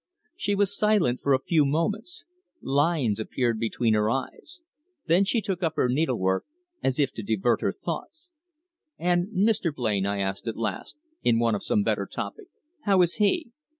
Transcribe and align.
She 0.35 0.55
was 0.55 0.75
silent 0.75 1.21
for 1.21 1.35
a 1.35 1.43
few 1.43 1.63
moments. 1.63 2.25
Lines 2.59 3.19
appeared 3.19 3.59
between 3.59 3.93
her 3.93 4.09
eyes. 4.09 4.61
Then 5.05 5.25
she 5.25 5.41
took 5.41 5.61
up 5.61 5.75
her 5.75 5.87
needlework, 5.89 6.43
as 6.81 6.97
if 6.97 7.11
to 7.13 7.21
divert 7.21 7.61
her 7.61 7.71
thoughts. 7.71 8.29
"And 8.97 9.27
Mr. 9.27 9.71
Blain?" 9.71 10.07
I 10.07 10.17
asked 10.17 10.47
at 10.47 10.57
last, 10.57 10.97
in 11.21 11.37
want 11.37 11.55
of 11.55 11.61
some 11.61 11.83
better 11.83 12.07
topic. 12.07 12.47
"How 12.85 13.03
is 13.03 13.17
he?" 13.17 13.49